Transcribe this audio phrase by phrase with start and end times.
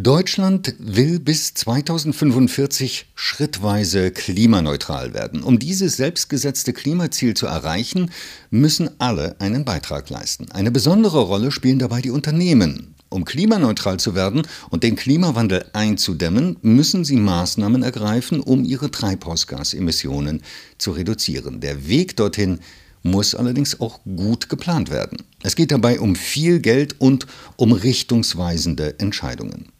[0.00, 5.42] Deutschland will bis 2045 schrittweise klimaneutral werden.
[5.42, 8.12] Um dieses selbstgesetzte Klimaziel zu erreichen,
[8.48, 10.52] müssen alle einen Beitrag leisten.
[10.52, 12.94] Eine besondere Rolle spielen dabei die Unternehmen.
[13.08, 20.42] Um klimaneutral zu werden und den Klimawandel einzudämmen, müssen sie Maßnahmen ergreifen, um ihre Treibhausgasemissionen
[20.78, 21.58] zu reduzieren.
[21.58, 22.60] Der Weg dorthin
[23.02, 25.24] muss allerdings auch gut geplant werden.
[25.42, 27.26] Es geht dabei um viel Geld und
[27.56, 29.72] um richtungsweisende Entscheidungen.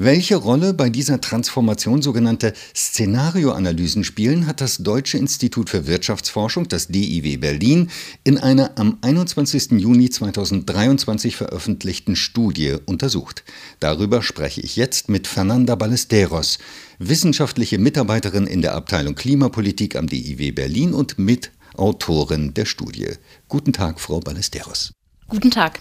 [0.00, 6.86] Welche Rolle bei dieser Transformation sogenannte Szenarioanalysen spielen, hat das Deutsche Institut für Wirtschaftsforschung, das
[6.86, 7.90] DIW Berlin,
[8.22, 9.72] in einer am 21.
[9.72, 13.42] Juni 2023 veröffentlichten Studie untersucht.
[13.80, 16.58] Darüber spreche ich jetzt mit Fernanda Ballesteros,
[16.98, 23.08] wissenschaftliche Mitarbeiterin in der Abteilung Klimapolitik am DIW Berlin und Mitautorin der Studie.
[23.48, 24.92] Guten Tag, Frau Ballesteros.
[25.28, 25.80] Guten Tag.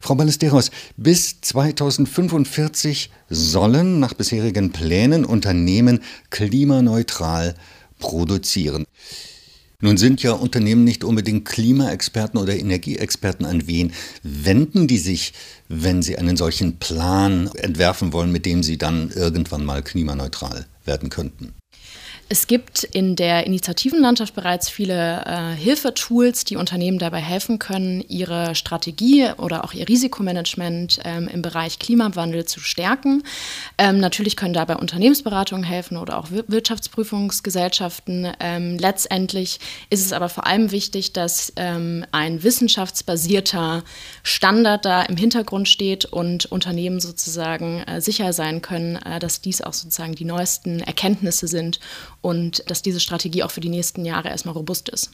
[0.00, 6.00] Frau Ballesteros, bis 2045 sollen nach bisherigen Plänen Unternehmen
[6.30, 7.54] klimaneutral
[7.98, 8.84] produzieren.
[9.80, 13.44] Nun sind ja Unternehmen nicht unbedingt Klimaexperten oder Energieexperten.
[13.44, 15.34] An wen wenden die sich,
[15.68, 21.10] wenn sie einen solchen Plan entwerfen wollen, mit dem sie dann irgendwann mal klimaneutral werden
[21.10, 21.52] könnten?
[22.28, 28.56] Es gibt in der Initiativenlandschaft bereits viele äh, Hilfetools, die Unternehmen dabei helfen können, ihre
[28.56, 33.22] Strategie oder auch ihr Risikomanagement ähm, im Bereich Klimawandel zu stärken.
[33.78, 38.32] Ähm, natürlich können dabei Unternehmensberatungen helfen oder auch Wirtschaftsprüfungsgesellschaften.
[38.40, 39.60] Ähm, letztendlich
[39.90, 43.84] ist es aber vor allem wichtig, dass ähm, ein wissenschaftsbasierter
[44.24, 49.62] Standard da im Hintergrund steht und Unternehmen sozusagen äh, sicher sein können, äh, dass dies
[49.62, 51.78] auch sozusagen die neuesten Erkenntnisse sind
[52.20, 55.10] und dass diese Strategie auch für die nächsten Jahre erstmal robust ist.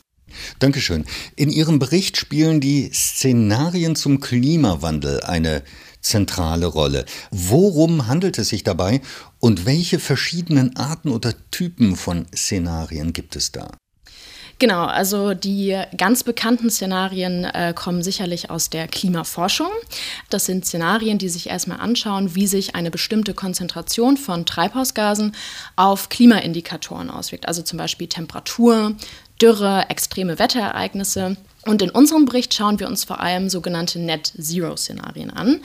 [0.59, 1.05] Dankeschön.
[1.37, 5.63] In Ihrem Bericht spielen die Szenarien zum Klimawandel eine
[6.01, 7.05] zentrale Rolle.
[7.31, 9.01] Worum handelt es sich dabei
[9.39, 13.71] und welche verschiedenen Arten oder Typen von Szenarien gibt es da?
[14.59, 19.71] Genau, also die ganz bekannten Szenarien äh, kommen sicherlich aus der Klimaforschung.
[20.31, 25.35] Das sind Szenarien, die sich erstmal anschauen, wie sich eine bestimmte Konzentration von Treibhausgasen
[25.77, 27.49] auf Klimaindikatoren auswirkt.
[27.49, 28.95] Also zum Beispiel Temperatur,
[29.43, 31.37] Dürre, extreme Wetterereignisse.
[31.65, 35.61] Und in unserem Bericht schauen wir uns vor allem sogenannte Net-Zero-Szenarien an.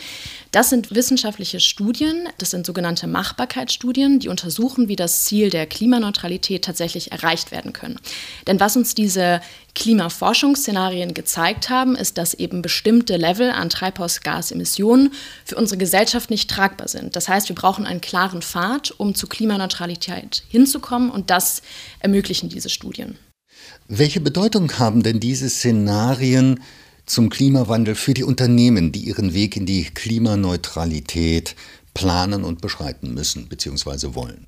[0.52, 6.64] Das sind wissenschaftliche Studien, das sind sogenannte Machbarkeitsstudien, die untersuchen, wie das Ziel der Klimaneutralität
[6.64, 8.00] tatsächlich erreicht werden können.
[8.46, 9.42] Denn was uns diese
[9.74, 15.14] Klimaforschungsszenarien gezeigt haben, ist, dass eben bestimmte Level an Treibhausgasemissionen
[15.46, 17.16] für unsere Gesellschaft nicht tragbar sind.
[17.16, 21.64] Das heißt, wir brauchen einen klaren Pfad, um zu Klimaneutralität hinzukommen und das
[22.00, 23.18] ermöglichen diese Studien.
[23.88, 26.62] Welche Bedeutung haben denn diese Szenarien
[27.06, 31.56] zum Klimawandel für die Unternehmen, die ihren Weg in die Klimaneutralität
[31.94, 34.14] planen und beschreiten müssen bzw.
[34.14, 34.48] wollen?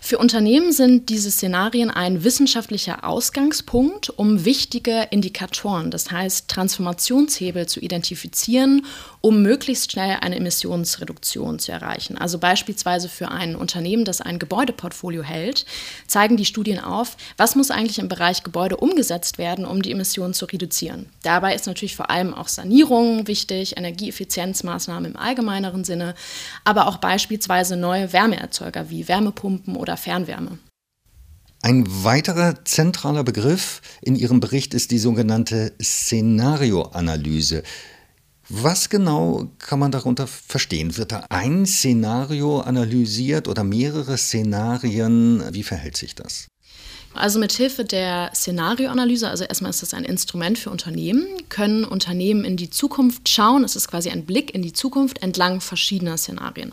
[0.00, 7.80] Für Unternehmen sind diese Szenarien ein wissenschaftlicher Ausgangspunkt, um wichtige Indikatoren, das heißt Transformationshebel zu
[7.80, 8.86] identifizieren,
[9.20, 12.18] um möglichst schnell eine Emissionsreduktion zu erreichen.
[12.18, 15.66] Also beispielsweise für ein Unternehmen, das ein Gebäudeportfolio hält,
[16.06, 20.34] zeigen die Studien auf, was muss eigentlich im Bereich Gebäude umgesetzt werden, um die Emissionen
[20.34, 21.06] zu reduzieren.
[21.22, 26.14] Dabei ist natürlich vor allem auch Sanierung wichtig, Energieeffizienzmaßnahmen im allgemeineren Sinne,
[26.64, 30.58] aber auch beispielsweise neue Wärmeerzeuger wie Wärmepumpen oder Fernwärme.
[31.60, 37.64] Ein weiterer zentraler Begriff in Ihrem Bericht ist die sogenannte Szenarioanalyse.
[38.50, 40.96] Was genau kann man darunter verstehen?
[40.96, 45.42] Wird da ein Szenario analysiert oder mehrere Szenarien?
[45.52, 46.48] Wie verhält sich das?
[47.14, 52.44] Also mit Hilfe der Szenarioanalyse, also erstmal ist das ein Instrument für Unternehmen, können Unternehmen
[52.44, 53.64] in die Zukunft schauen.
[53.64, 56.72] Es ist quasi ein Blick in die Zukunft entlang verschiedener Szenarien.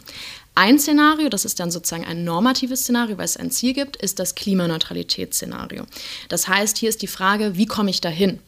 [0.54, 4.20] Ein Szenario, das ist dann sozusagen ein normatives Szenario, weil es ein Ziel gibt, ist
[4.20, 5.86] das Klimaneutralitätsszenario.
[6.30, 8.40] Das heißt, hier ist die Frage, wie komme ich dahin?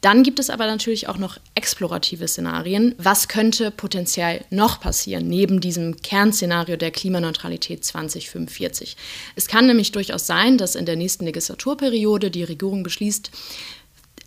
[0.00, 2.94] Dann gibt es aber natürlich auch noch explorative Szenarien.
[2.98, 8.96] Was könnte potenziell noch passieren neben diesem Kernszenario der Klimaneutralität 2045?
[9.36, 13.30] Es kann nämlich durchaus sein, dass in der nächsten Legislaturperiode die Regierung beschließt,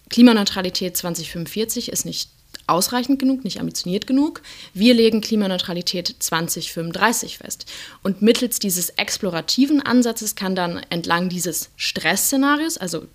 [0.09, 2.29] Klimaneutralität 2045 ist nicht
[2.67, 4.43] ausreichend genug, nicht ambitioniert genug.
[4.75, 7.65] Wir legen Klimaneutralität 2035 fest.
[8.03, 13.07] Und mittels dieses explorativen Ansatzes kann dann entlang dieses Stressszenarios, also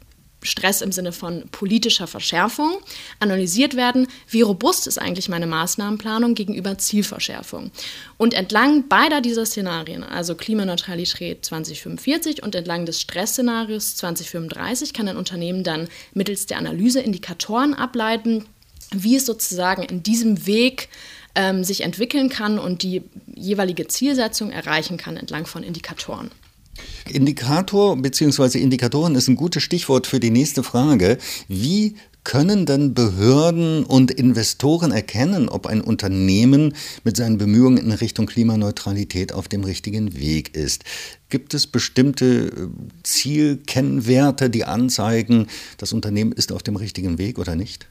[0.49, 2.79] Stress im Sinne von politischer Verschärfung,
[3.21, 7.71] analysiert werden, wie robust ist eigentlich meine Maßnahmenplanung gegenüber Zielverschärfung.
[8.17, 15.17] Und entlang beider dieser Szenarien, also Klimaneutralität 2045 und entlang des Stressszenarios 2035, kann ein
[15.17, 18.45] Unternehmen dann mittels der Analyse Indikatoren ableiten,
[18.93, 20.89] wie es sozusagen in diesem Weg
[21.35, 23.03] ähm, sich entwickeln kann und die
[23.35, 26.31] jeweilige Zielsetzung erreichen kann entlang von Indikatoren.
[27.09, 28.59] Indikator bzw.
[28.59, 31.19] Indikatoren ist ein gutes Stichwort für die nächste Frage.
[31.49, 38.27] Wie können denn Behörden und Investoren erkennen, ob ein Unternehmen mit seinen Bemühungen in Richtung
[38.27, 40.85] Klimaneutralität auf dem richtigen Weg ist?
[41.31, 42.69] Gibt es bestimmte äh,
[43.03, 45.47] Zielkennwerte, die anzeigen,
[45.79, 47.89] das Unternehmen ist auf dem richtigen Weg oder nicht?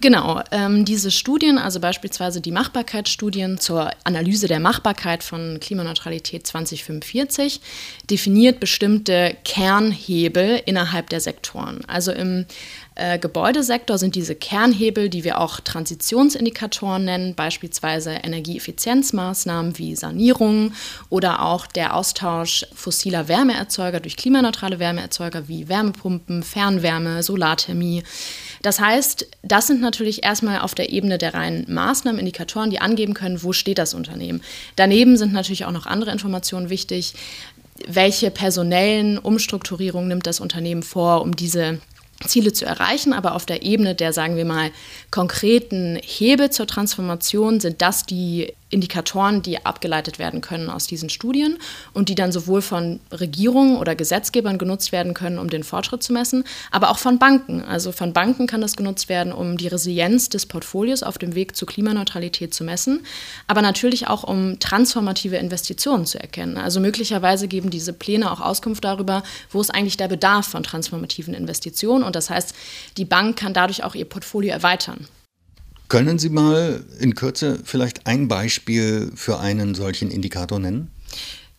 [0.00, 7.60] Genau, ähm, diese Studien, also beispielsweise die Machbarkeitsstudien zur Analyse der Machbarkeit von Klimaneutralität 2045,
[8.08, 11.80] definiert bestimmte Kernhebel innerhalb der Sektoren.
[11.88, 12.46] Also im
[12.94, 20.72] äh, Gebäudesektor sind diese Kernhebel, die wir auch Transitionsindikatoren nennen, beispielsweise Energieeffizienzmaßnahmen wie Sanierung
[21.08, 28.04] oder auch der Austausch fossiler Wärmeerzeuger durch klimaneutrale Wärmeerzeuger wie Wärmepumpen, Fernwärme, Solarthermie.
[28.62, 33.14] Das heißt, das sind natürlich erstmal auf der Ebene der reinen Maßnahmen, Indikatoren, die angeben
[33.14, 34.42] können, wo steht das Unternehmen.
[34.76, 37.14] Daneben sind natürlich auch noch andere Informationen wichtig.
[37.86, 41.80] Welche personellen Umstrukturierungen nimmt das Unternehmen vor, um diese
[42.26, 44.70] Ziele zu erreichen, aber auf der Ebene der, sagen wir mal,
[45.10, 51.58] konkreten Hebel zur Transformation sind das die Indikatoren, die abgeleitet werden können aus diesen Studien
[51.94, 56.12] und die dann sowohl von Regierungen oder Gesetzgebern genutzt werden können, um den Fortschritt zu
[56.12, 57.62] messen, aber auch von Banken.
[57.62, 61.56] Also von Banken kann das genutzt werden, um die Resilienz des Portfolios auf dem Weg
[61.56, 63.00] zur Klimaneutralität zu messen,
[63.46, 66.58] aber natürlich auch um transformative Investitionen zu erkennen.
[66.58, 71.32] Also möglicherweise geben diese Pläne auch Auskunft darüber, wo ist eigentlich der Bedarf von transformativen
[71.32, 72.54] Investitionen und das heißt,
[72.98, 75.06] die Bank kann dadurch auch ihr Portfolio erweitern.
[75.88, 80.90] Können Sie mal in Kürze vielleicht ein Beispiel für einen solchen Indikator nennen?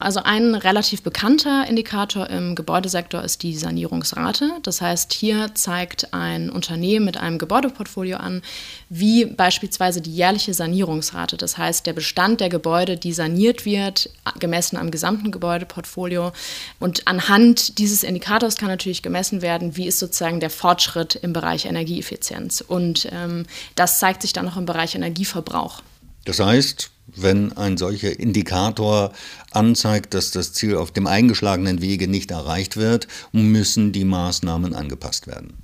[0.01, 4.49] Also ein relativ bekannter Indikator im Gebäudesektor ist die Sanierungsrate.
[4.63, 8.41] Das heißt, hier zeigt ein Unternehmen mit einem Gebäudeportfolio an,
[8.87, 14.09] wie beispielsweise die jährliche Sanierungsrate, das heißt der Bestand der Gebäude, die saniert wird,
[14.39, 16.31] gemessen am gesamten Gebäudeportfolio.
[16.79, 21.65] Und anhand dieses Indikators kann natürlich gemessen werden, wie ist sozusagen der Fortschritt im Bereich
[21.65, 22.61] Energieeffizienz.
[22.61, 25.81] Und ähm, das zeigt sich dann auch im Bereich Energieverbrauch.
[26.23, 29.11] Das heißt, wenn ein solcher Indikator
[29.51, 35.27] anzeigt, dass das Ziel auf dem eingeschlagenen Wege nicht erreicht wird, müssen die Maßnahmen angepasst
[35.27, 35.57] werden.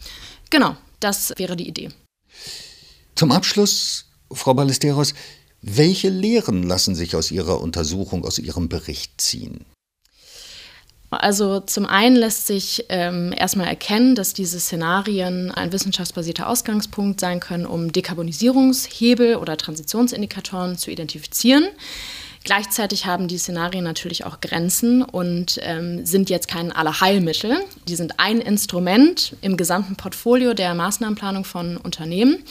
[0.50, 1.90] Genau, das wäre die Idee.
[3.16, 5.14] Zum Abschluss, Frau Ballesteros,
[5.62, 9.66] welche Lehren lassen sich aus Ihrer Untersuchung, aus Ihrem Bericht ziehen?
[11.16, 17.40] Also zum einen lässt sich ähm, erstmal erkennen, dass diese Szenarien ein wissenschaftsbasierter Ausgangspunkt sein
[17.40, 21.66] können, um Dekarbonisierungshebel oder Transitionsindikatoren zu identifizieren.
[22.46, 27.58] Gleichzeitig haben die Szenarien natürlich auch Grenzen und ähm, sind jetzt kein Allerheilmittel.
[27.88, 32.44] Die sind ein Instrument im gesamten Portfolio der Maßnahmenplanung von Unternehmen.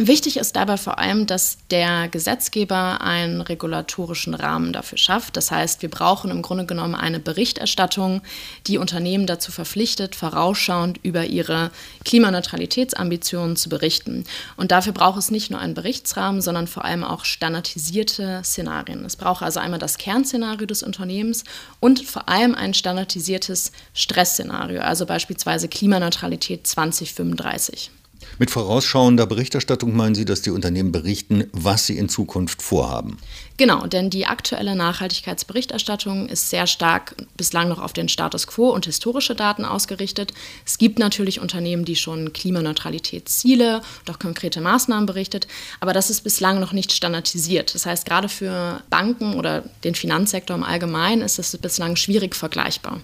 [0.00, 5.36] Wichtig ist dabei vor allem, dass der Gesetzgeber einen regulatorischen Rahmen dafür schafft.
[5.36, 8.22] Das heißt, wir brauchen im Grunde genommen eine Berichterstattung,
[8.68, 11.72] die Unternehmen dazu verpflichtet, vorausschauend über ihre
[12.04, 14.22] Klimaneutralitätsambitionen zu berichten.
[14.56, 19.04] Und dafür braucht es nicht nur einen Berichtsrahmen, sondern vor allem auch standardisierte Szenarien.
[19.04, 21.42] Es braucht also einmal das Kernszenario des Unternehmens
[21.80, 27.90] und vor allem ein standardisiertes Stressszenario, also beispielsweise Klimaneutralität 2035.
[28.38, 33.18] Mit vorausschauender Berichterstattung meinen Sie, dass die Unternehmen berichten, was sie in Zukunft vorhaben?
[33.56, 38.86] Genau, denn die aktuelle Nachhaltigkeitsberichterstattung ist sehr stark bislang noch auf den Status quo und
[38.86, 40.32] historische Daten ausgerichtet.
[40.64, 45.48] Es gibt natürlich Unternehmen, die schon Klimaneutralitätsziele und auch konkrete Maßnahmen berichtet,
[45.80, 47.74] aber das ist bislang noch nicht standardisiert.
[47.74, 53.00] Das heißt, gerade für Banken oder den Finanzsektor im Allgemeinen ist es bislang schwierig vergleichbar.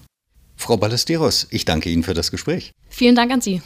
[0.56, 2.70] Frau Ballesteros, ich danke Ihnen für das Gespräch.
[2.88, 3.60] Vielen Dank an Sie.